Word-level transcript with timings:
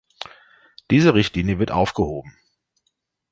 Diese 0.89 1.13
Richtlinie 1.13 1.59
wird 1.59 1.69
aufgehoben. 1.69 2.35